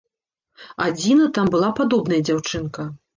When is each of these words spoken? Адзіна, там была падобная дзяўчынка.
Адзіна, 0.85 1.27
там 1.35 1.51
была 1.57 1.69
падобная 1.81 2.19
дзяўчынка. 2.27 2.87